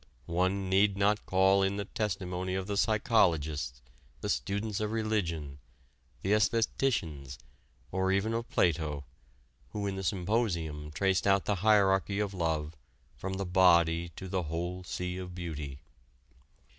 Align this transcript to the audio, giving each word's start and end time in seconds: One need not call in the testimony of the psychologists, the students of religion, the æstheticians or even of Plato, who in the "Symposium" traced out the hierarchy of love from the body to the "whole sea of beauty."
One 0.25 0.67
need 0.67 0.97
not 0.97 1.23
call 1.27 1.61
in 1.61 1.77
the 1.77 1.85
testimony 1.85 2.55
of 2.55 2.65
the 2.65 2.75
psychologists, 2.75 3.83
the 4.21 4.29
students 4.29 4.79
of 4.79 4.91
religion, 4.91 5.59
the 6.23 6.31
æstheticians 6.31 7.37
or 7.91 8.11
even 8.11 8.33
of 8.33 8.49
Plato, 8.49 9.05
who 9.73 9.85
in 9.85 9.97
the 9.97 10.03
"Symposium" 10.03 10.89
traced 10.89 11.27
out 11.27 11.45
the 11.45 11.57
hierarchy 11.61 12.19
of 12.19 12.33
love 12.33 12.75
from 13.15 13.33
the 13.33 13.45
body 13.45 14.09
to 14.15 14.27
the 14.27 14.41
"whole 14.41 14.83
sea 14.83 15.17
of 15.19 15.35
beauty." 15.35 15.83